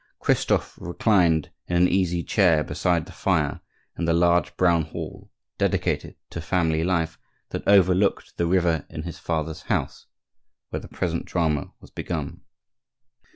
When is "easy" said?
1.87-2.23